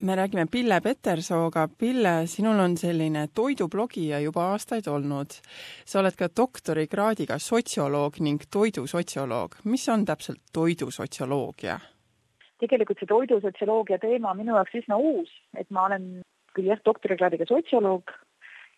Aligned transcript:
me 0.00 0.16
räägime 0.16 0.46
Pille 0.50 0.80
Petersooga. 0.80 1.68
Pille, 1.78 2.26
sinul 2.26 2.58
on 2.58 2.76
selline 2.76 3.28
toidublogija 3.34 4.20
juba 4.20 4.44
aastaid 4.52 4.86
olnud. 4.88 5.36
sa 5.84 6.00
oled 6.00 6.16
ka 6.16 6.28
doktorikraadiga 6.36 7.38
sotsioloog 7.38 8.20
ning 8.20 8.40
toidusotsioloog. 8.50 9.54
mis 9.64 9.88
on 9.88 10.04
täpselt 10.04 10.40
toidusotsioloogia? 10.52 11.80
tegelikult 12.60 12.98
see 13.00 13.06
toidusotsioloogia 13.06 13.98
teema 13.98 14.30
on 14.30 14.36
minu 14.36 14.54
jaoks 14.54 14.74
üsna 14.82 14.96
uus, 14.96 15.30
et 15.56 15.70
ma 15.70 15.86
olen 15.88 16.22
küll 16.54 16.68
jah, 16.68 16.80
doktorikraadiga 16.84 17.44
sotsioloog 17.48 18.10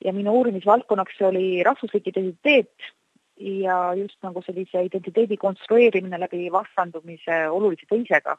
ja 0.04 0.12
minu 0.12 0.34
uurimisvaldkonnaks 0.38 1.22
oli 1.30 1.62
rahvuslik 1.62 2.06
identiteet 2.06 2.90
ja 3.38 3.94
just 3.94 4.18
nagu 4.22 4.42
sellise 4.46 4.84
identiteedi 4.84 5.36
konstrueerimine 5.36 6.20
läbi 6.20 6.46
vastandumise 6.52 7.48
olulise 7.48 7.86
teisega 7.90 8.36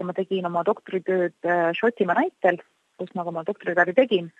ja 0.00 0.06
ma 0.08 0.16
tegin 0.16 0.48
oma 0.48 0.64
doktoritööd 0.66 1.36
äh, 1.44 1.70
Šotimaa 1.76 2.16
näitel, 2.22 2.60
kus 2.98 3.12
ma 3.14 3.44
doktorikraadi 3.46 3.96
tegin. 3.96 4.32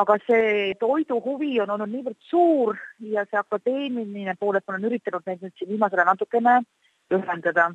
aga 0.00 0.14
see 0.22 0.74
toiduhuvi 0.78 1.56
on 1.64 1.72
olnud 1.74 1.90
niivõrd 1.90 2.18
suur 2.22 2.76
ja 3.02 3.24
see 3.26 3.38
akadeemiline 3.40 4.36
pool, 4.38 4.54
et 4.54 4.66
ma 4.68 4.76
olen 4.76 4.86
üritanud 4.86 5.24
neid 5.26 5.40
nüüd 5.42 5.56
siin 5.58 5.72
viimasel 5.72 5.98
ajal 5.98 6.12
natukene 6.12 6.60
ühendada. 7.16 7.72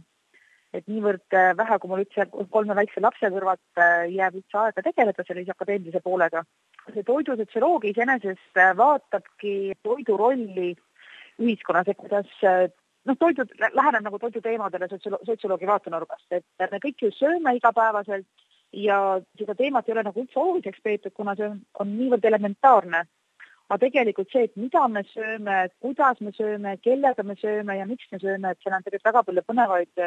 et 0.75 0.87
niivõrd 0.91 1.35
äh, 1.39 1.51
vähe, 1.57 1.79
kui 1.79 1.89
mul 1.89 2.03
üldse 2.03 2.25
kolme 2.51 2.75
väikse 2.75 3.01
lapse 3.03 3.31
kõrvalt 3.33 3.81
äh, 3.81 4.07
jääb 4.11 4.39
üldse 4.39 4.61
aega 4.61 4.85
tegeleda 4.85 5.27
sellise 5.27 5.51
akadeemilise 5.51 6.01
poolega. 6.05 6.45
see 6.93 7.03
toidusotsioloogia 7.03 7.91
iseenesest 7.91 8.63
vaatabki 8.77 9.73
toidu 9.83 10.17
rolli 10.17 10.75
ühiskonnas, 11.39 11.87
et 11.89 11.97
kuidas 11.97 12.29
noh, 13.05 13.17
toidud, 13.19 13.51
läheneb 13.73 14.05
nagu 14.07 14.19
toiduteemadele 14.21 14.89
sotsiolo-, 14.91 15.21
sotsioloogi 15.27 15.69
vaatenurgast, 15.69 16.25
et 16.33 16.71
me 16.71 16.81
kõik 16.83 17.05
ju 17.05 17.11
sööme 17.15 17.55
igapäevaselt 17.57 18.47
ja 18.75 18.99
seda 19.39 19.55
teemat 19.55 19.87
ei 19.87 19.95
ole 19.95 20.05
nagu 20.07 20.23
üldse 20.23 20.39
oluliseks 20.41 20.81
peetud, 20.83 21.13
kuna 21.15 21.35
see 21.37 21.47
on, 21.49 21.61
on 21.79 21.93
niivõrd 21.97 22.25
elementaarne. 22.31 23.05
aga 23.65 23.81
tegelikult 23.81 24.29
see, 24.29 24.43
et 24.45 24.57
mida 24.61 24.87
me 24.87 25.01
sööme, 25.09 25.53
kuidas 25.81 26.19
me 26.21 26.31
sööme, 26.37 26.75
kellega 26.85 27.23
me 27.23 27.33
sööme 27.39 27.77
ja 27.77 27.85
miks 27.89 28.05
me 28.11 28.19
sööme, 28.21 28.51
et 28.51 28.59
seal 28.61 28.75
on 28.77 28.83
tegelikult 28.85 29.09
väga 29.09 29.23
palju 29.25 29.43
põnevaid 29.47 30.03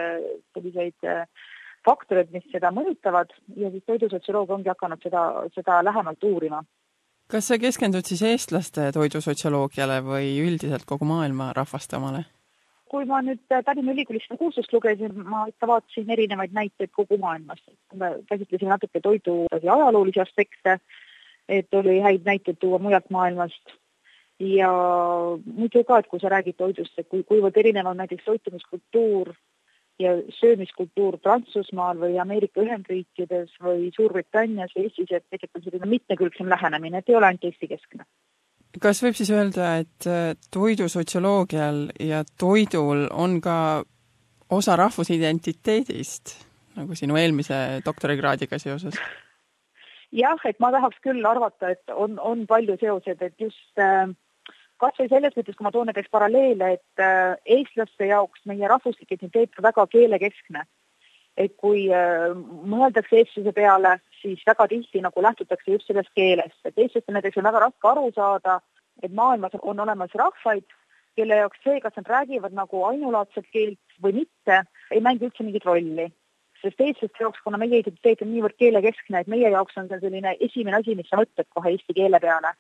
selliseid 0.55 1.09
faktoreid, 1.87 2.31
mis 2.31 2.47
seda 2.53 2.71
mõjutavad 2.75 3.35
ja 3.57 3.71
siis 3.73 3.83
toidusotsioloog 3.87 4.51
ongi 4.55 4.71
hakanud 4.71 5.03
seda, 5.03 5.25
seda 5.55 5.83
lähemalt 5.83 6.25
uurima 6.25 6.63
kas 7.29 7.51
sa 7.51 7.59
keskendud 7.61 8.07
siis 8.09 8.23
eestlaste 8.25 8.89
toidusotsioloogiale 8.97 10.01
või 10.07 10.31
üldiselt 10.47 10.87
kogu 10.89 11.05
maailma 11.09 11.51
rahvaste 11.57 11.99
omale? 11.99 12.25
Kui 12.91 13.07
ma 13.09 13.21
nüüd 13.25 13.41
Tallinna 13.49 13.93
Ülikoolis 13.95 14.25
seda 14.27 14.39
kursust 14.41 14.73
lugesin, 14.73 15.17
ma 15.29 15.47
ikka 15.51 15.69
vaatasin 15.71 16.11
erinevaid 16.15 16.55
näiteid 16.57 16.93
kogu 16.97 17.19
maailmast. 17.19 17.65
me 17.95 18.11
käsitlesime 18.31 18.71
natuke 18.71 19.01
toidu 19.01 19.45
ajaloolisi 19.53 20.21
aspekte, 20.21 20.79
et 21.49 21.75
oli 21.75 22.01
häid 22.01 22.25
näiteid 22.25 22.59
tuua 22.61 22.79
mujalt 22.79 23.11
maailmast. 23.11 23.77
ja 24.41 24.71
muidu 25.45 25.85
ka, 25.85 25.99
et 25.99 26.07
kui 26.07 26.21
sa 26.21 26.29
räägid 26.31 26.57
toidust, 26.57 26.99
et 26.99 27.09
kui, 27.09 27.25
kuivõrd 27.27 27.57
erinev 27.59 27.87
on 27.91 27.97
näiteks 27.99 28.25
toitumiskultuur 28.25 29.33
ja 29.99 30.13
söömiskultuur 30.39 31.19
Prantsusmaal 31.19 31.99
või 31.99 32.21
Ameerika 32.23 32.63
Ühendriikides 32.63 33.57
või 33.63 33.91
Suurbritannias 33.97 34.77
või 34.77 34.87
Eestis, 34.87 35.11
et 35.11 35.27
tegelikult 35.31 35.65
selline 35.65 35.91
mitmekülgsem 35.91 36.49
lähenemine, 36.49 36.99
et 36.99 37.09
ei 37.09 37.19
ole 37.19 37.27
ainult 37.27 37.49
Eesti 37.51 37.69
keskne 37.75 38.07
kas 38.83 39.03
võib 39.03 39.17
siis 39.17 39.31
öelda, 39.33 39.79
et 39.83 40.09
toidusotsioloogial 40.55 41.87
ja 42.05 42.25
toidul 42.39 43.07
on 43.11 43.41
ka 43.45 43.85
osa 44.51 44.77
rahvusidentiteedist, 44.77 46.37
nagu 46.77 46.97
sinu 46.97 47.17
eelmise 47.21 47.81
doktorikraadiga 47.85 48.61
seoses? 48.61 49.01
jah, 50.13 50.41
et 50.49 50.57
ma 50.61 50.71
tahaks 50.73 51.01
küll 51.05 51.25
arvata, 51.29 51.75
et 51.75 51.93
on, 51.93 52.17
on 52.19 52.47
palju 52.49 52.79
seoseid, 52.81 53.21
et 53.23 53.35
just 53.41 53.83
äh, 53.83 54.09
kas 54.81 54.97
või 55.01 55.11
selles 55.11 55.37
mõttes, 55.37 55.57
kui 55.57 55.67
ma 55.67 55.73
toon 55.75 55.91
näiteks 55.91 56.11
paralleele, 56.15 56.73
et 56.79 57.03
äh, 57.03 57.35
eestlaste 57.59 58.09
jaoks 58.09 58.45
meie 58.49 58.71
rahvuslik 58.71 59.11
identiteet 59.11 59.59
on 59.59 59.67
väga 59.69 59.87
keelekeskne. 59.93 60.65
Et 61.39 61.55
kui 61.63 61.87
äh, 61.95 62.33
mõeldakse 62.73 63.21
eestluse 63.21 63.53
peale, 63.55 63.99
siis 64.21 64.43
väga 64.47 64.67
tihti 64.71 65.03
nagu 65.05 65.23
lähtutakse 65.23 65.77
just 65.77 65.87
sellest 65.91 66.11
keelest, 66.19 66.59
et 66.67 66.75
eestlastel 66.77 67.17
näiteks 67.17 67.39
on 67.39 67.47
väga 67.47 67.63
raske 67.67 67.91
aru 67.91 68.11
saada, 68.17 68.59
et 69.03 69.15
maailmas 69.15 69.55
on 69.63 69.81
olemas 69.85 70.15
rahvaid, 70.19 70.67
kelle 71.19 71.39
jaoks 71.43 71.61
see, 71.65 71.81
kas 71.83 71.95
nad 71.99 72.11
räägivad 72.11 72.55
nagu 72.55 72.83
ainulaadset 72.91 73.47
keelt 73.55 73.99
või 74.03 74.23
mitte, 74.23 74.63
ei 74.91 75.03
mängi 75.05 75.29
üldse 75.29 75.47
mingit 75.47 75.67
rolli. 75.67 76.09
sest 76.59 76.81
eestlaste 76.83 77.23
jaoks, 77.23 77.39
kuna 77.45 77.59
meie 77.63 77.79
identiteet 77.79 78.23
on 78.25 78.33
niivõrd 78.33 78.57
keelekeskne, 78.59 79.21
et 79.21 79.29
meie 79.31 79.51
jaoks 79.55 79.77
on 79.79 79.87
see 79.87 80.01
selline 80.03 80.33
esimene 80.43 80.81
asi, 80.81 80.97
mis 80.99 81.07
sa 81.07 81.21
mõtled 81.21 81.47
kohe 81.55 81.71
eesti 81.71 81.95
keele 81.95 82.19
peale 82.19 82.51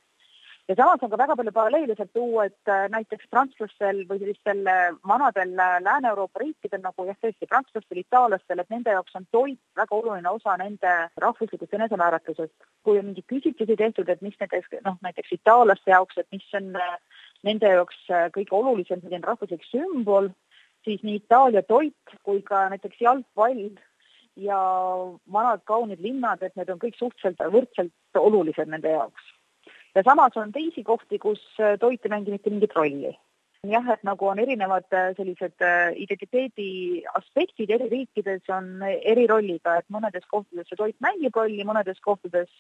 ja 0.69 0.75
samas 0.77 1.03
on 1.03 1.11
ka 1.11 1.17
väga 1.17 1.37
palju 1.37 1.53
paralleele 1.57 1.95
sealt 1.97 2.11
tuua, 2.13 2.45
et 2.49 2.71
äh, 2.73 2.87
näiteks 2.93 3.29
prantslastel 3.33 4.03
või 4.09 4.21
sellistel 4.21 4.67
äh, 4.69 4.91
vanadel 5.09 5.55
äh, 5.57 5.77
Lääne-Euroopa 5.85 6.43
riikidel 6.43 6.83
nagu 6.85 7.07
jah, 7.09 7.17
tõesti 7.25 7.49
prantslastel, 7.49 8.03
itaallastel, 8.03 8.61
et 8.61 8.75
nende 8.75 8.93
jaoks 8.97 9.17
on 9.17 9.25
toit 9.33 9.61
väga 9.81 9.97
oluline 9.97 10.29
osa 10.31 10.57
nende 10.61 10.93
rahvuslikust 11.25 11.79
enesemääratlusest. 11.79 12.53
kui 12.85 12.99
on 13.01 13.09
mingeid 13.09 13.29
küsitlusi 13.33 13.77
tehtud, 13.77 14.09
et 14.09 14.23
mis 14.23 14.37
näiteks 14.41 14.77
noh, 14.85 14.99
näiteks 15.05 15.33
itaallaste 15.39 15.91
jaoks, 15.91 16.21
et 16.21 16.29
mis 16.33 16.53
on 16.61 16.77
nende 17.49 17.73
jaoks 17.73 18.05
kõige 18.37 18.57
olulisem 18.61 19.01
selline 19.01 19.25
rahvuslik 19.25 19.65
sümbol, 19.71 20.29
siis 20.85 21.03
nii 21.03 21.23
Itaalia 21.23 21.63
toit 21.63 22.17
kui 22.23 22.43
ka 22.43 22.67
näiteks 22.69 23.01
jalgpall 23.01 23.71
ja 24.37 24.61
vanad 25.33 25.65
kaunid 25.65 26.01
linnad, 26.05 26.43
et 26.43 26.57
need 26.57 26.69
on 26.71 26.81
kõik 26.83 26.97
suhteliselt 27.01 27.41
võrdselt 27.57 28.21
olulised 28.21 28.69
nende 28.69 28.93
jaoks 28.93 29.38
ja 29.95 30.03
samas 30.05 30.37
on 30.37 30.53
teisi 30.53 30.85
kohti, 30.85 31.19
kus 31.19 31.41
äh, 31.61 31.79
toit 31.81 32.05
ei 32.05 32.13
mängi 32.13 32.35
mitte 32.35 32.51
mingit 32.51 32.77
rolli. 32.77 33.15
jah, 33.67 33.89
et 33.91 34.05
nagu 34.07 34.27
on 34.31 34.39
erinevad 34.39 34.87
äh, 34.95 35.11
sellised 35.17 35.65
äh, 35.67 35.91
identiteedi 35.97 37.03
aspektid 37.19 37.71
eri 37.75 37.89
riikides 37.91 38.51
on 38.55 38.83
eri 38.87 39.27
rolliga, 39.27 39.79
et 39.79 39.89
mõnedes 39.93 40.27
kohtades 40.31 40.69
see 40.69 40.79
toit 40.79 40.97
mängib 41.05 41.37
rolli, 41.37 41.65
mõnedes 41.67 41.99
kohtades 42.01 42.51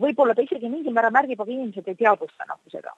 võib-olla 0.00 0.34
ta 0.34 0.46
isegi 0.46 0.70
mingil 0.70 0.96
määral 0.96 1.12
märgib, 1.12 1.40
aga 1.42 1.52
inimesed 1.52 1.88
ei 1.88 2.00
teadvusta 2.02 2.48
nagu 2.48 2.72
seda 2.72 2.94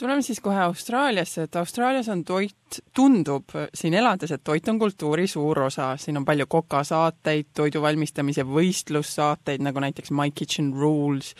tuleme 0.00 0.22
siis 0.22 0.40
kohe 0.40 0.60
Austraaliasse, 0.60 1.42
et 1.42 1.56
Austraalias 1.56 2.08
on 2.08 2.22
toit, 2.24 2.78
tundub 2.96 3.52
siin 3.74 3.94
elades, 3.94 4.32
et 4.32 4.42
toit 4.44 4.68
on 4.72 4.78
kultuuri 4.78 5.26
suur 5.28 5.60
osa, 5.66 5.90
siin 6.00 6.16
on 6.16 6.24
palju 6.24 6.46
kokasaateid, 6.48 7.50
toidu 7.56 7.82
valmistamise 7.84 8.44
võistlussaateid, 8.48 9.60
nagu 9.66 9.82
näiteks 9.84 10.14
My 10.16 10.32
Kitchen 10.34 10.72
Rules 10.78 11.34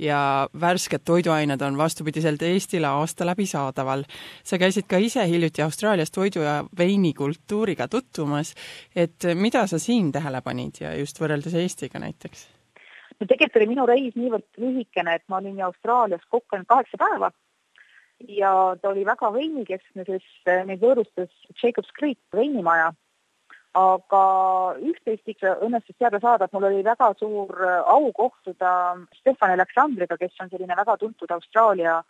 ja 0.00 0.18
värsked 0.60 1.04
toiduained 1.04 1.62
on 1.66 1.76
vastupidiselt 1.76 2.42
Eestile 2.42 2.88
aasta 2.88 3.26
läbi 3.26 3.46
saadaval. 3.46 4.04
sa 4.44 4.58
käisid 4.58 4.88
ka 4.88 4.96
ise 4.96 5.28
hiljuti 5.28 5.62
Austraalias 5.62 6.10
toidu 6.10 6.40
ja 6.40 6.64
veinikultuuriga 6.78 7.88
tutvumas, 7.88 8.54
et 8.96 9.28
mida 9.34 9.66
sa 9.66 9.78
siin 9.78 10.12
tähele 10.12 10.40
panid 10.40 10.80
ja 10.80 10.94
just 10.96 11.20
võrreldes 11.20 11.54
Eestiga 11.54 11.98
näiteks? 11.98 12.48
no 13.20 13.26
tegelikult 13.26 13.56
oli 13.56 13.66
minu 13.66 13.86
reis 13.86 14.14
niivõrd 14.16 14.46
lühikene, 14.60 15.14
et 15.14 15.24
ma 15.28 15.36
olin 15.36 15.60
Austraalias 15.64 16.24
kokku 16.30 16.56
ainult 16.56 16.68
kaheksa 16.68 16.96
päeva 17.00 17.30
ja 18.20 18.76
ta 18.80 18.88
oli 18.88 19.04
väga 19.04 19.30
veinikeskne, 19.32 20.04
sest 20.06 20.48
eh, 20.48 20.62
meid 20.68 20.80
võõrustas 20.80 21.32
Jacobs 21.62 21.92
Creek 21.98 22.18
veinimaja. 22.34 22.92
aga 23.76 24.20
üht-teist 24.80 25.28
ikka 25.28 25.50
õnnestus 25.60 25.98
teada 25.98 26.16
saada, 26.16 26.46
et 26.46 26.52
mul 26.56 26.64
oli 26.64 26.84
väga 26.84 27.10
suur 27.18 27.50
eh, 27.60 27.82
au 27.92 28.12
kohtuda 28.16 28.70
Stefan 29.18 29.52
Aleksandriga, 29.52 30.16
kes 30.16 30.32
on 30.40 30.48
selline 30.48 30.76
väga 30.76 30.96
tuntud 30.96 31.30
Austraalia 31.30 32.02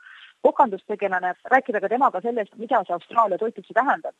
kokandustegelane, 0.46 1.34
rääkida 1.50 1.80
ka 1.80 1.88
temaga 1.88 2.20
sellest, 2.22 2.54
mida 2.56 2.84
see 2.84 2.94
Austraalia 2.94 3.38
toit 3.38 3.58
üldse 3.58 3.74
tähendab. 3.74 4.14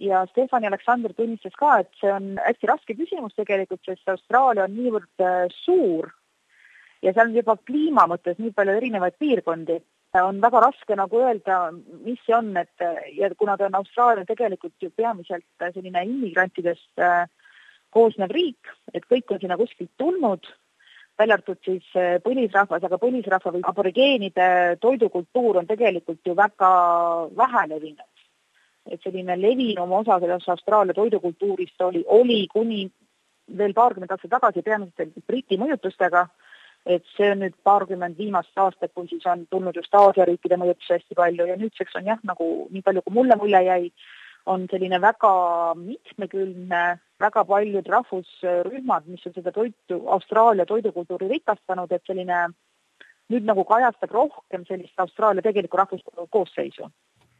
ja 0.00 0.26
Stefani 0.26 0.66
Aleksander 0.66 1.12
tunnistas 1.12 1.52
ka, 1.58 1.78
et 1.80 1.90
see 2.00 2.12
on 2.12 2.38
hästi 2.38 2.66
raske 2.70 2.94
küsimus 2.94 3.34
tegelikult, 3.34 3.82
sest 3.84 4.08
Austraalia 4.08 4.64
on 4.64 4.76
niivõrd 4.76 5.26
eh, 5.26 5.48
suur 5.64 6.12
ja 7.02 7.12
seal 7.12 7.32
on 7.32 7.34
juba 7.34 7.56
kliima 7.66 8.06
mõttes 8.06 8.38
nii 8.38 8.54
palju 8.54 8.78
erinevaid 8.78 9.18
piirkondi 9.18 9.82
on 10.20 10.40
väga 10.40 10.60
raske 10.60 10.96
nagu 10.96 11.20
öelda, 11.24 11.58
mis 12.04 12.20
see 12.26 12.34
on, 12.36 12.50
et 12.60 12.84
ja 13.16 13.30
kuna 13.38 13.56
ta 13.56 13.66
on 13.66 13.78
Austraalia 13.78 14.28
tegelikult 14.28 14.74
ju 14.80 14.90
peamiselt 14.90 15.46
selline 15.72 16.04
immigrantidest 16.04 17.00
äh, 17.00 17.24
koosnev 17.92 18.32
riik, 18.32 18.68
et 18.92 19.06
kõik 19.08 19.32
on 19.32 19.40
sinna 19.40 19.56
kuskilt 19.56 19.92
tulnud, 19.96 20.48
välja 21.18 21.38
arvatud 21.38 21.60
siis 21.64 21.88
äh, 21.96 22.18
põlisrahvas, 22.24 22.84
aga 22.84 23.00
põlisrahva 23.00 23.54
või 23.56 23.64
aborigeenide 23.64 24.48
toidukultuur 24.84 25.62
on 25.62 25.70
tegelikult 25.70 26.20
ju 26.26 26.36
väga 26.36 26.72
vähe 27.36 27.68
levinud. 27.74 28.08
et 28.90 28.98
selline 29.02 29.36
levinum 29.38 29.92
osa 29.94 30.16
sellest 30.18 30.48
Austraalia 30.48 30.94
toidukultuurist 30.94 31.80
oli, 31.86 32.02
oli 32.06 32.48
kuni 32.50 32.90
veel 33.58 33.72
paarkümmend 33.72 34.10
aastat 34.10 34.30
tagasi 34.30 34.62
peamiselt 34.62 35.20
Briti 35.26 35.56
mõjutustega 35.56 36.26
et 36.86 37.04
see 37.16 37.30
on 37.30 37.42
nüüd 37.44 37.54
paarkümmend 37.66 38.18
viimast 38.18 38.58
aastat, 38.58 38.90
kui 38.94 39.06
siis 39.10 39.26
on 39.30 39.46
tulnud 39.50 39.76
just 39.78 39.94
Aasia 39.94 40.26
riikide 40.26 40.58
mõjutus 40.58 40.90
hästi 40.90 41.18
palju 41.18 41.46
ja 41.46 41.56
nüüdseks 41.60 41.94
on 42.00 42.10
jah, 42.10 42.18
nagu 42.26 42.48
nii 42.70 42.82
palju, 42.82 43.04
kui 43.06 43.14
mulle 43.20 43.38
mulje 43.38 43.62
jäi, 43.68 43.92
on 44.50 44.66
selline 44.70 44.98
väga 45.00 45.32
mitmekülgne, 45.78 46.82
väga 47.22 47.44
paljud 47.46 47.86
rahvusrühmad, 47.94 49.06
mis 49.06 49.26
on 49.26 49.36
seda 49.36 49.54
toitu, 49.54 50.00
Austraalia 50.16 50.66
toidukultuuri 50.66 51.30
rikastanud, 51.36 51.92
et 51.92 52.02
selline 52.10 52.48
nüüd 53.30 53.46
nagu 53.46 53.64
kajastab 53.64 54.10
rohkem 54.10 54.66
sellist 54.66 54.98
Austraalia 55.00 55.44
tegelikku 55.46 55.78
rahvuskoosseisu 55.78 56.90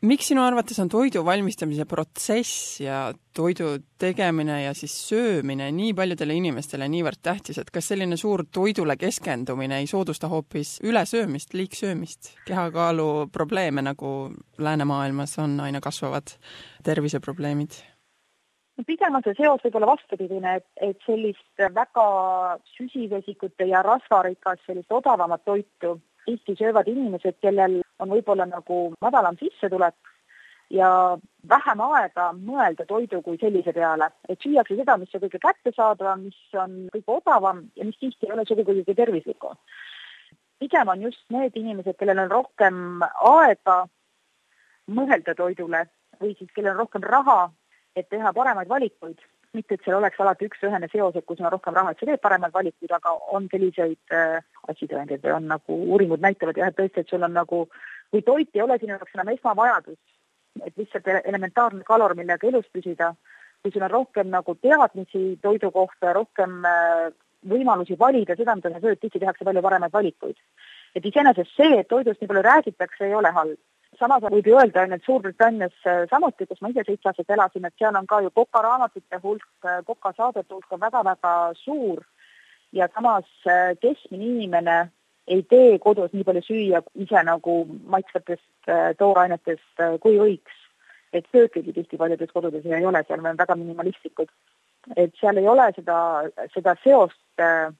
miks 0.03 0.27
sinu 0.33 0.43
arvates 0.43 0.79
on 0.83 0.89
toidu 0.91 1.23
valmistamise 1.25 1.85
protsess 1.87 2.81
ja 2.83 3.13
toidu 3.37 3.77
tegemine 4.03 4.63
ja 4.65 4.75
siis 4.75 4.95
söömine 5.09 5.69
nii 5.75 5.93
paljudele 5.95 6.35
inimestele 6.35 6.89
niivõrd 6.91 7.23
tähtis, 7.23 7.61
et 7.63 7.71
kas 7.71 7.93
selline 7.93 8.19
suur 8.19 8.43
toidule 8.51 8.97
keskendumine 8.99 9.79
ei 9.79 9.87
soodusta 9.87 10.29
hoopis 10.33 10.81
ülesöömist, 10.83 11.55
liigsöömist, 11.55 12.35
kehakaalu 12.49 13.29
probleeme, 13.33 13.83
nagu 13.87 14.33
läänemaailmas 14.59 15.39
on 15.39 15.61
aina 15.61 15.81
kasvavad 15.81 16.37
terviseprobleemid? 16.85 17.79
no 18.77 18.85
pigem 18.87 19.15
on 19.15 19.23
see 19.23 19.37
seos 19.39 19.63
võib-olla 19.63 19.93
vastupidine, 19.93 20.57
et, 20.59 20.67
et 20.81 21.03
sellist 21.07 21.67
väga 21.77 22.07
süsivesikute 22.75 23.69
ja 23.71 23.83
rasvarikast 23.87 24.65
sellist 24.67 24.91
odavamat 24.91 25.45
toitu 25.45 26.01
tihti 26.27 26.57
söövad 26.59 26.89
inimesed, 26.89 27.39
kellel 27.43 27.81
on 27.99 28.11
võib-olla 28.15 28.47
nagu 28.47 28.93
madalam 29.03 29.37
sissetulek 29.41 29.95
ja 30.73 30.89
vähem 31.49 31.81
aega 31.85 32.31
mõelda 32.37 32.87
toidu 32.89 33.21
kui 33.23 33.39
sellise 33.41 33.75
peale, 33.77 34.09
et 34.29 34.41
süüakse 34.41 34.77
seda, 34.79 34.97
mis 35.01 35.15
on 35.15 35.25
kõige 35.25 35.41
kättesaadavam, 35.43 36.27
mis 36.29 36.59
on 36.59 36.77
kõige 36.95 37.17
odavam 37.19 37.65
ja 37.77 37.87
mis 37.89 37.99
tihti 38.01 38.29
ei 38.29 38.33
ole 38.37 38.47
sugugi 38.49 38.79
kõige 38.81 38.97
tervislikum. 38.97 39.59
pigem 40.63 40.89
on 40.89 41.01
just 41.03 41.25
need 41.31 41.57
inimesed, 41.59 41.97
kellel 41.99 42.23
on 42.23 42.31
rohkem 42.31 43.03
aega 43.03 43.87
mõelda 44.87 45.35
toidule 45.35 45.87
või 46.21 46.37
siis 46.39 46.51
kellel 46.55 46.77
on 46.77 46.85
rohkem 46.85 47.03
raha, 47.03 47.51
et 47.97 48.09
teha 48.09 48.33
paremaid 48.33 48.69
valikuid 48.69 49.19
mitte, 49.57 49.77
et 49.77 49.85
seal 49.85 49.99
oleks 49.99 50.21
alati 50.21 50.49
üks-ühene 50.49 50.89
seos, 50.93 51.17
et 51.17 51.27
kui 51.27 51.37
sul 51.37 51.47
on 51.49 51.55
rohkem 51.55 51.77
raha, 51.77 51.93
et 51.93 52.01
sa 52.01 52.09
teed 52.09 52.23
paremaid 52.25 52.55
valikuid, 52.55 52.93
aga 52.97 53.13
on 53.37 53.49
selliseid 53.53 54.15
äh, 54.17 54.39
asitõendeid 54.73 55.25
või 55.25 55.35
on 55.37 55.51
nagu 55.51 55.79
uuringud 55.95 56.23
näitavad 56.25 56.61
jah, 56.61 56.73
et 56.73 56.79
tõesti, 56.79 57.03
et 57.03 57.13
sul 57.13 57.27
on 57.27 57.37
nagu, 57.37 57.67
kui 58.13 58.25
toit 58.27 58.51
ei 58.57 58.65
ole 58.65 58.79
sinu 58.81 58.97
jaoks 58.97 59.17
enam 59.17 59.33
esmavajadus, 59.35 59.99
et 60.67 60.77
lihtsalt 60.81 61.11
elementaarne 61.15 61.85
kalor, 61.89 62.17
millega 62.17 62.49
elus 62.49 62.69
püsida, 62.73 63.13
kui 63.63 63.75
sul 63.75 63.85
on 63.85 63.93
rohkem 63.93 64.33
nagu 64.33 64.57
teadmisi 64.61 65.25
toidu 65.43 65.73
kohta, 65.75 66.15
rohkem 66.17 66.63
äh, 66.69 67.11
võimalusi 67.49 67.99
valida 67.99 68.37
seda, 68.39 68.57
mida 68.57 68.73
sa 68.73 68.81
sööd, 68.83 69.01
tihti 69.03 69.21
tehakse 69.21 69.45
palju 69.45 69.65
paremaid 69.65 69.93
valikuid. 69.93 70.39
et 70.95 71.05
iseenesest 71.09 71.55
see, 71.57 71.79
et 71.81 71.89
toidust 71.89 72.21
nii 72.21 72.29
palju 72.29 72.43
räägitakse, 72.45 73.07
ei 73.07 73.15
ole 73.17 73.31
halb 73.33 73.57
samas 74.03 74.25
võib 74.27 74.49
ju 74.49 74.57
öelda, 74.59 74.87
on, 74.87 74.97
et 74.97 75.05
Suurbritannias 75.07 75.75
äh, 75.87 76.03
samuti, 76.11 76.47
kus 76.49 76.63
ma 76.63 76.73
ise 76.73 76.85
seitse 76.87 77.11
aastat 77.11 77.31
elasin, 77.35 77.69
et 77.69 77.77
seal 77.79 77.99
on 77.99 78.09
ka 78.11 78.21
ju 78.25 78.33
kokaraamatute 78.35 79.21
hulk, 79.23 79.51
äh, 79.67 79.83
kokasaadete 79.87 80.55
hulk 80.55 80.75
on 80.75 80.83
väga-väga 80.83 81.35
suur 81.61 82.03
ja 82.75 82.89
samas 82.95 83.29
äh, 83.47 83.75
keskmine 83.83 84.31
inimene 84.33 84.79
ei 85.31 85.45
tee 85.47 85.77
kodus 85.79 86.11
nii 86.13 86.27
palju 86.27 86.43
süüa 86.49 86.81
ise 87.05 87.21
nagu 87.23 87.61
maitsvatest 87.95 88.73
toorainetest, 88.99 89.83
kui 90.03 90.17
võiks. 90.19 90.57
et 91.13 91.27
söökigi 91.31 91.73
tihti 91.77 91.99
paljudes 92.01 92.31
kodudes 92.33 92.65
ei 92.67 92.87
ole, 92.87 93.03
seal 93.07 93.21
on 93.21 93.39
väga 93.39 93.55
minimalistlikud. 93.57 94.31
et 94.97 95.15
seal 95.21 95.39
ei 95.39 95.47
ole 95.49 95.69
seda, 95.77 95.97
seda 96.55 96.75
seost 96.83 97.39
äh, 97.39 97.71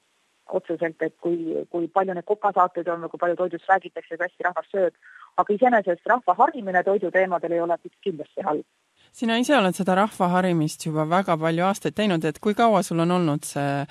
otseselt, 0.51 1.01
et 1.01 1.15
kui, 1.21 1.65
kui 1.71 1.87
palju 1.87 2.15
neid 2.15 2.27
kokasaateid 2.27 2.87
on 2.91 3.05
või 3.05 3.13
kui 3.13 3.21
palju 3.21 3.37
toidust 3.39 3.69
räägitakse, 3.69 4.15
kui 4.15 4.25
hästi 4.25 4.47
rahvas 4.47 4.69
sööb, 4.71 4.97
aga 5.37 5.53
iseenesest 5.53 6.07
rahva 6.09 6.35
harimine 6.37 6.83
toiduteemadel 6.83 7.51
ei 7.51 7.61
ole 7.61 7.77
kindlasti 8.01 8.45
halb. 8.45 8.65
sina 9.11 9.37
ise 9.37 9.57
oled 9.57 9.75
seda 9.75 9.95
rahva 9.95 10.27
harimist 10.37 10.85
juba 10.85 11.05
väga 11.09 11.37
palju 11.37 11.65
aastaid 11.65 11.95
teinud, 11.95 12.25
et 12.25 12.39
kui 12.39 12.53
kaua 12.53 12.83
sul 12.83 12.99
on 12.99 13.11
olnud 13.11 13.45
see 13.45 13.85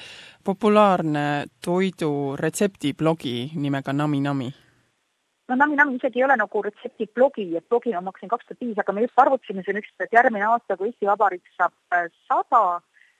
populaarne 0.44 1.46
toiduretseptiblogi 1.64 3.52
nimega 3.54 3.92
Nami 3.92 4.20
Nami? 4.20 4.52
no 5.48 5.56
Nami 5.56 5.76
Nami 5.76 5.96
isegi 5.96 6.18
ei 6.18 6.24
ole 6.24 6.36
nagu 6.36 6.62
retseptiblogi, 6.62 7.48
et 7.56 7.68
blogi 7.68 7.92
ma 7.92 8.08
hakkasin 8.10 8.30
kaks 8.32 8.46
tuhat 8.48 8.64
viis, 8.64 8.78
aga 8.78 8.92
me 8.92 9.04
just 9.06 9.18
arvutasime 9.18 9.62
siin 9.66 9.82
ükskord, 9.82 10.06
et 10.06 10.18
järgmine 10.18 10.48
aasta, 10.48 10.76
kui 10.76 10.90
Eesti 10.90 11.10
Vabariik 11.10 11.54
saab 11.58 11.74
sada, 12.28 12.62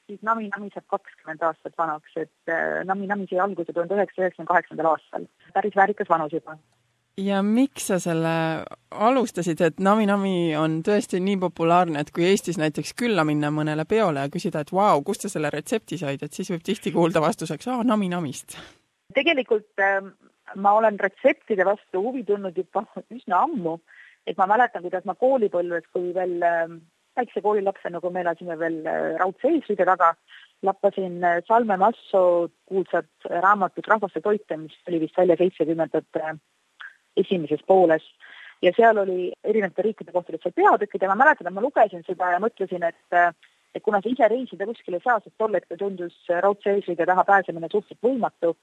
siis 0.07 0.23
Nami 0.23 0.49
Nami 0.55 0.71
saab 0.75 0.87
kakskümmend 0.95 1.43
aastat 1.49 1.75
vanaks, 1.79 2.15
et 2.17 2.53
äh, 2.53 2.85
Nami 2.89 3.11
Nami 3.11 3.27
sai 3.31 3.43
alguse 3.45 3.73
tuhande 3.73 3.99
üheksasaja 3.99 4.29
üheksakümne 4.29 4.53
kaheksandal 4.53 4.93
aastal. 4.95 5.27
päris 5.55 5.77
väärikas 5.77 6.11
vanus 6.11 6.33
juba. 6.33 6.57
Ja 7.19 7.43
miks 7.43 7.87
sa 7.91 7.99
selle 8.03 8.35
alustasid, 8.91 9.61
et 9.61 9.81
Nami 9.81 10.07
Nami 10.09 10.55
on 10.57 10.81
tõesti 10.87 11.21
nii 11.21 11.39
populaarne, 11.43 12.01
et 12.01 12.13
kui 12.15 12.25
Eestis 12.29 12.59
näiteks 12.61 12.95
külla 12.99 13.25
minna 13.29 13.51
mõnele 13.55 13.85
peole 13.89 14.25
ja 14.25 14.33
küsida, 14.33 14.63
et 14.63 14.73
vau, 14.73 15.03
kust 15.05 15.27
sa 15.27 15.33
selle 15.33 15.51
retsepti 15.53 15.99
said, 16.01 16.23
et 16.23 16.33
siis 16.33 16.51
võib 16.53 16.65
tihti 16.65 16.93
kuulda 16.95 17.21
vastuseks, 17.25 17.69
aa, 17.69 17.83
Nami 17.85 18.09
Namist. 18.13 18.57
tegelikult 19.15 19.81
äh, 19.81 20.01
ma 20.57 20.73
olen 20.79 20.97
retseptide 21.01 21.65
vastu 21.69 22.01
huvi 22.01 22.25
tundnud 22.25 22.57
juba 22.57 22.87
üsna 23.13 23.45
ammu, 23.45 23.79
et 24.27 24.39
ma 24.39 24.47
mäletan, 24.47 24.83
kuidas 24.83 25.05
ma 25.05 25.15
koolipõlves, 25.15 25.85
kui 25.93 26.15
veel 26.15 26.41
äh, 26.47 26.79
väikse 27.17 27.43
koolilapsena, 27.45 28.01
kui 28.01 28.13
me 28.13 28.25
elasime 28.25 28.57
veel 28.59 28.81
äh, 28.87 29.13
raudse 29.21 29.51
eesriide 29.51 29.87
taga, 29.89 30.15
lappasin 30.63 31.21
äh, 31.25 31.43
Salme 31.49 31.77
Masso 31.77 32.49
kuulsat 32.69 33.29
raamatut 33.29 33.89
Rahvaste 33.89 34.23
toite, 34.25 34.57
mis 34.57 34.77
tuli 34.87 35.03
vist 35.03 35.19
välja 35.19 35.37
seitsmekümnendate 35.41 36.25
äh, 36.25 36.41
esimeses 37.17 37.63
pooles. 37.67 38.05
ja 38.63 38.71
seal 38.77 38.99
oli 38.99 39.33
erinevate 39.45 39.83
riikide 39.83 40.13
kohta 40.13 40.33
lihtsalt 40.33 40.55
peatükid 40.55 41.03
ja 41.03 41.09
ma 41.11 41.17
mäletan, 41.25 41.49
et 41.49 41.55
ma 41.55 41.65
lugesin 41.65 42.05
seda 42.07 42.31
ja 42.31 42.39
mõtlesin, 42.39 42.85
et 42.87 43.35
et 43.75 43.83
kuna 43.83 44.03
sa 44.03 44.09
ise 44.09 44.29
reisida 44.29 44.67
kuskile 44.69 45.01
ei 45.01 45.05
saa, 45.05 45.19
sest 45.21 45.35
tol 45.39 45.55
hetkel 45.57 45.79
tundus 45.81 46.15
raudse 46.45 46.71
eesriide 46.77 47.07
taha 47.09 47.25
pääsemine 47.25 47.71
suhteliselt 47.73 48.05
võimatu, 48.05 48.55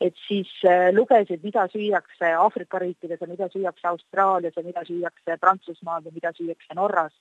et 0.00 0.14
siis 0.28 0.48
lugesid, 0.94 1.42
mida 1.42 1.66
süüakse 1.74 2.30
Aafrika 2.38 2.78
riikides 2.78 3.20
ja 3.20 3.26
mida 3.26 3.48
süüakse 3.50 3.88
Austraalias 3.90 4.56
ja 4.56 4.62
mida 4.62 4.86
süüakse 4.88 5.36
Prantsusmaal 5.40 6.06
ja 6.06 6.14
mida 6.14 6.32
süüakse 6.38 6.78
Norras 6.78 7.12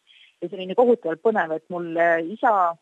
ja 0.42 0.50
see 0.50 0.58
oli 0.58 0.70
nii 0.72 0.78
kohutavalt 0.78 1.22
põnev, 1.22 1.54
et 1.56 1.66
mul 1.70 1.92
äh, 2.02 2.20
isa 2.34 2.74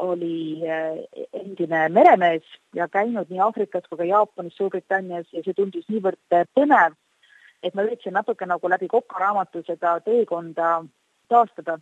oli 0.00 0.62
äh, 0.64 1.02
endine 1.36 1.84
meremees 1.92 2.46
ja 2.76 2.88
käinud 2.88 3.28
nii 3.30 3.42
Aafrikas 3.44 3.84
kui 3.88 4.00
ka 4.00 4.08
Jaapanis, 4.08 4.56
Suurbritannias 4.56 5.28
ja 5.36 5.44
see 5.44 5.56
tundus 5.58 5.84
niivõrd 5.92 6.36
äh, 6.36 6.46
põnev, 6.56 6.96
et 7.62 7.74
ma 7.74 7.86
üritasin 7.86 8.16
natuke 8.18 8.46
nagu 8.46 8.68
läbi 8.68 8.88
Koka 8.88 9.20
raamatu 9.22 9.62
seda 9.66 9.98
teekonda 10.00 10.82
taastada. 11.28 11.78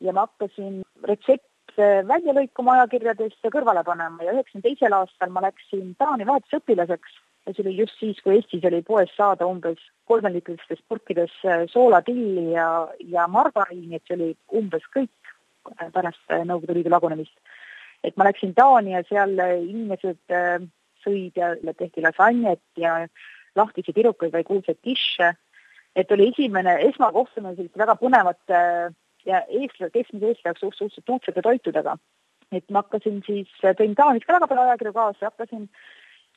Ja 0.00 0.12
ma 0.12 0.26
hakkasin 0.26 0.82
retsepte 1.04 1.88
välja 2.08 2.34
lõikama 2.34 2.78
ajakirjadest 2.78 3.44
ja 3.44 3.50
kõrvale 3.54 3.84
panema. 3.84 4.22
Ja 4.24 4.34
üheksakümne 4.36 4.66
teisel 4.66 4.94
aastal 4.94 5.34
ma 5.34 5.42
läksin 5.44 5.94
Taani 5.98 6.26
vahetusõpilaseks 6.26 7.18
ja 7.48 7.54
see 7.54 7.64
oli 7.64 7.76
just 7.78 7.96
siis, 8.00 8.20
kui 8.22 8.36
Eestis 8.36 8.64
oli 8.68 8.82
poes 8.84 9.10
saada 9.16 9.46
umbes 9.48 9.80
kolmeliitristes 10.10 10.82
purkides 10.88 11.32
äh, 11.48 11.64
soolatilli 11.72 12.52
ja, 12.52 12.68
ja 13.08 13.26
margariini, 13.28 13.96
et 13.96 14.04
see 14.08 14.18
oli 14.18 14.28
umbes 14.60 14.84
kõik 14.94 15.32
äh, 15.78 15.88
pärast 15.94 16.34
äh, 16.34 16.44
Nõukogude 16.44 16.76
Liidu 16.76 16.92
lagunemist. 16.92 17.34
et 18.04 18.16
ma 18.16 18.28
läksin 18.28 18.52
Taani 18.54 18.92
ja 18.92 19.02
seal 19.08 19.32
inimesed 19.40 20.20
sõid 21.02 21.40
ja 21.40 21.54
tehti 21.72 22.04
lasanjet 22.04 22.62
ja 22.78 23.00
lahtisi 23.58 23.92
tirukaid 23.92 24.32
või 24.34 24.46
kuulsaid 24.46 24.80
kiše. 24.82 25.34
et 25.96 26.12
oli 26.14 26.28
esimene 26.30 26.76
esmakohtumine 26.86 27.56
selliste 27.56 27.80
väga 27.80 27.96
põnevate 27.98 28.58
ja 29.26 29.42
eestlase, 29.48 29.90
keskmise 29.94 30.26
eestlase 30.30 30.48
jaoks 30.48 30.60
suhteliselt 30.60 31.14
uudsete 31.14 31.42
toitudega. 31.42 31.96
et 32.52 32.70
ma 32.70 32.82
hakkasin 32.82 33.22
siis, 33.26 33.48
tõin 33.62 33.94
Taanist 33.94 34.26
ka 34.26 34.36
väga 34.36 34.46
palju 34.48 34.62
ajakirju 34.62 34.92
kaasa, 34.92 35.30
hakkasin 35.30 35.68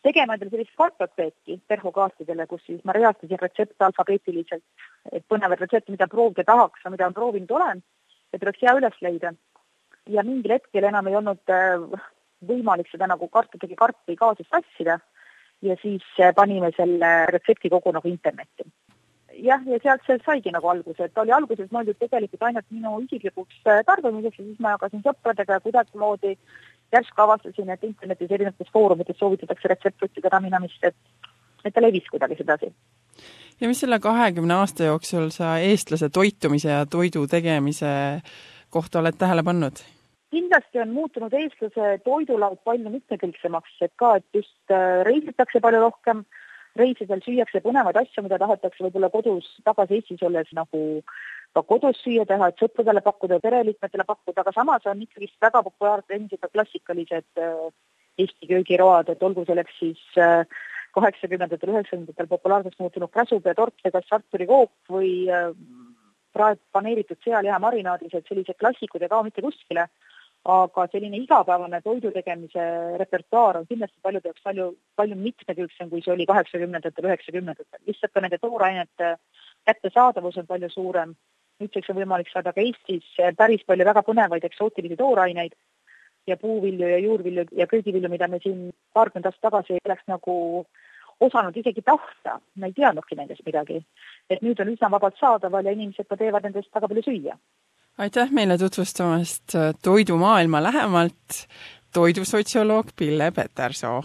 tegema 0.03 0.35
endale 0.35 0.51
sellist 0.51 0.73
kartoteeki 0.77 1.61
perhokaartidele, 1.67 2.47
kus 2.47 2.65
siis 2.65 2.81
ma 2.83 2.95
reastasin 2.97 3.39
retsepte 3.41 3.85
alfabeetiliselt, 3.85 4.63
et 5.11 5.23
põnevaid 5.29 5.61
retsepte, 5.61 5.93
mida 5.93 6.07
proovida 6.11 6.43
tahaks 6.49 6.83
ja 6.83 6.91
mida 6.91 7.07
ma 7.07 7.15
proovinud 7.15 7.53
olen, 7.59 7.83
et 8.33 8.43
oleks 8.43 8.65
hea 8.65 8.75
üles 8.79 8.97
leida. 9.01 9.33
ja 10.09 10.23
mingil 10.25 10.51
hetkel 10.51 10.83
enam 10.83 11.07
ei 11.07 11.15
olnud 11.15 11.51
äh, 11.53 12.01
võimalik 12.47 12.87
seda 12.89 13.07
nagu 13.07 13.27
kartutegi 13.29 13.75
karpi 13.77 14.15
kaasas 14.17 14.49
tassida 14.49 14.97
ja 15.61 15.75
siis 15.81 16.03
äh, 16.19 16.33
panime 16.35 16.71
selle 16.77 17.11
retsepti 17.29 17.69
kogu 17.69 17.91
nagu 17.91 18.07
internetti. 18.07 18.65
jah, 19.41 19.61
ja 19.65 19.79
sealt 19.83 20.03
see 20.05 20.19
saigi 20.25 20.51
nagu 20.53 20.67
alguse, 20.69 21.07
et 21.07 21.17
oli 21.17 21.31
alguses 21.31 21.71
mõeldud 21.71 21.97
tegelikult 21.99 22.43
ainult 22.45 22.67
minu 22.69 22.97
isiklikuks 23.05 23.61
äh, 23.65 23.83
tarbimiseks 23.87 24.39
ja 24.39 24.45
siis 24.45 24.59
ma 24.59 24.75
jagasin 24.75 25.03
sõpradega 25.05 25.57
ja 25.57 25.63
kuidagimoodi 25.63 26.35
järsku 26.91 27.21
avastasin, 27.23 27.69
et 27.69 27.83
internetis 27.87 28.31
erinevates 28.31 28.73
foorumites 28.73 29.17
soovitatakse 29.17 29.71
retseptide 29.71 30.29
raminamist, 30.31 30.83
et, 30.83 31.29
et 31.65 31.73
ta 31.73 31.81
levis 31.81 32.09
kuidagi 32.11 32.35
sedasi. 32.41 32.73
ja 33.61 33.67
mis 33.67 33.79
selle 33.79 33.99
kahekümne 33.99 34.59
aasta 34.59 34.89
jooksul 34.91 35.29
sa 35.29 35.57
eestlase 35.57 36.09
toitumise 36.09 36.69
ja 36.69 36.85
toidu 36.85 37.27
tegemise 37.27 38.21
kohta 38.69 38.99
oled 38.99 39.17
tähele 39.17 39.43
pannud? 39.43 39.83
Kindlasti 40.31 40.79
on 40.81 40.93
muutunud 40.95 41.33
eestlase 41.35 41.97
toidulaud 42.05 42.61
palju 42.67 42.93
mitmekülgsemaks, 42.93 43.75
et 43.81 43.93
ka, 43.99 44.15
et 44.19 44.39
just 44.39 44.73
äh, 44.73 45.01
reisitakse 45.07 45.61
palju 45.63 45.83
rohkem, 45.83 46.23
reisidel 46.79 47.19
süüakse 47.25 47.59
põnevaid 47.65 47.99
asju, 47.99 48.23
mida 48.23 48.39
tahetakse 48.39 48.85
võib-olla 48.85 49.09
kodus 49.11 49.47
tagasi 49.67 49.99
Eestis 49.99 50.23
olles 50.23 50.47
nagu 50.55 50.83
ka 51.51 51.63
kodus 51.67 51.99
süüa 51.99 52.23
teha, 52.27 52.47
et 52.47 52.63
sõpradele 52.63 53.03
pakkuda 53.03 53.41
pereliikmetele 53.43 54.05
pakkuda, 54.07 54.39
aga 54.43 54.53
samas 54.55 54.87
on 54.87 55.01
ikkagist 55.03 55.35
väga 55.43 55.63
populaarsed 55.67 56.15
endiselt 56.15 56.45
ka 56.45 56.51
klassikalised 56.53 57.43
Eesti 58.21 58.47
köögiroad, 58.47 59.09
et 59.11 59.23
olgu 59.23 59.43
selleks 59.47 59.75
siis 59.79 59.99
kaheksakümnendatel, 60.95 61.73
üheksakümnendatel 61.73 62.27
populaarseks 62.31 62.79
muutunud 62.79 63.11
käsupea 63.11 63.55
tort 63.57 63.83
või 63.83 63.93
kas 63.95 64.07
sarturikook 64.07 64.95
või 64.95 65.11
praegu 66.35 66.61
paneeritud 66.71 67.19
sealiha 67.23 67.59
marinaadis, 67.59 68.13
et 68.15 68.27
sellised 68.27 68.59
klassikud 68.59 69.03
ei 69.03 69.11
kao 69.11 69.23
mitte 69.27 69.43
kuskile 69.43 69.87
aga 70.49 70.87
selline 70.89 71.19
igapäevane 71.21 71.81
toidu 71.85 72.11
tegemise 72.11 72.63
repertuaar 72.97 73.59
on 73.59 73.67
kindlasti 73.69 73.99
paljude 74.01 74.29
jaoks 74.29 74.41
palju, 74.43 74.71
palju 74.95 75.15
mitmekülgsem, 75.15 75.89
kui 75.89 76.01
see 76.01 76.13
oli 76.13 76.25
kaheksakümnendatel, 76.25 77.05
üheksakümnendatel. 77.05 77.79
lihtsalt 77.85 78.13
ka 78.13 78.21
nende 78.21 78.37
toorainete 78.41 79.17
kättesaadavus 79.65 80.37
on 80.37 80.47
palju 80.47 80.69
suurem. 80.69 81.15
nüüdseks 81.61 81.89
on 81.89 81.95
võimalik 81.95 82.29
saada 82.33 82.53
ka 82.53 82.61
Eestis 82.61 83.05
päris 83.37 83.61
palju 83.65 83.85
väga 83.85 84.01
põnevaid 84.01 84.43
eksootilisi 84.43 84.97
tooraineid 84.97 85.53
ja 86.27 86.37
puuvilju 86.37 86.87
ja 86.87 86.97
juurvilju 86.97 87.45
ja 87.51 87.67
köögivilju, 87.67 88.09
mida 88.09 88.27
me 88.27 88.39
siin 88.39 88.71
paarkümmend 88.93 89.25
aastat 89.25 89.41
tagasi 89.41 89.73
ei 89.73 89.85
oleks 89.85 90.07
nagu 90.07 90.65
osanud 91.19 91.57
isegi 91.57 91.81
tahta, 91.81 92.39
me 92.55 92.67
ei 92.67 92.73
teadnudki 92.73 93.15
nendest 93.15 93.45
midagi. 93.45 93.85
et 94.29 94.41
nüüd 94.41 94.61
on 94.61 94.73
üsna 94.73 94.89
vabalt 94.89 95.17
saadaval 95.19 95.65
ja 95.65 95.71
inimesed 95.71 96.07
ka 96.09 96.17
teevad 96.17 96.43
nendest 96.43 96.73
väga 96.73 96.87
palju 96.87 97.03
süüa 97.05 97.37
aitäh 97.97 98.31
meile 98.31 98.57
tutvustamast 98.57 99.55
äh, 99.55 99.73
toidumaailma 99.81 100.63
lähemalt, 100.63 101.47
toidusotsioloog 101.93 102.87
Pille 102.95 103.31
Petersoo 103.31 104.03